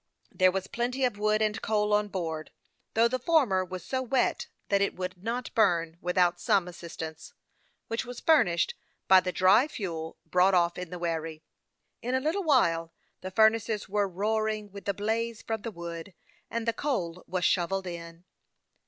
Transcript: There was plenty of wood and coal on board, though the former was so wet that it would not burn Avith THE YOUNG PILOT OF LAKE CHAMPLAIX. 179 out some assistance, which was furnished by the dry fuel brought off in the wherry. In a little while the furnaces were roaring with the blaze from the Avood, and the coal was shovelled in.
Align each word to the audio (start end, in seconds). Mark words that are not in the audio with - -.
There 0.31 0.51
was 0.51 0.65
plenty 0.65 1.05
of 1.05 1.19
wood 1.19 1.43
and 1.43 1.61
coal 1.61 1.93
on 1.93 2.07
board, 2.07 2.49
though 2.95 3.07
the 3.07 3.19
former 3.19 3.63
was 3.63 3.85
so 3.85 4.01
wet 4.01 4.47
that 4.69 4.81
it 4.81 4.95
would 4.95 5.21
not 5.23 5.53
burn 5.53 5.89
Avith 5.89 5.91
THE 5.91 5.91
YOUNG 5.91 5.93
PILOT 5.93 5.93
OF 5.93 5.93
LAKE 5.93 5.93
CHAMPLAIX. 5.93 5.93
179 6.01 6.25
out 6.25 6.39
some 6.41 6.67
assistance, 6.67 7.33
which 7.87 8.05
was 8.05 8.19
furnished 8.19 8.73
by 9.07 9.19
the 9.19 9.31
dry 9.31 9.67
fuel 9.67 10.17
brought 10.25 10.55
off 10.55 10.79
in 10.79 10.89
the 10.89 10.97
wherry. 10.97 11.43
In 12.01 12.15
a 12.15 12.19
little 12.19 12.41
while 12.43 12.91
the 13.21 13.29
furnaces 13.29 13.87
were 13.87 14.07
roaring 14.09 14.71
with 14.71 14.85
the 14.85 14.95
blaze 14.95 15.43
from 15.43 15.61
the 15.61 15.71
Avood, 15.71 16.15
and 16.49 16.67
the 16.67 16.73
coal 16.73 17.23
was 17.27 17.45
shovelled 17.45 17.85
in. 17.85 18.23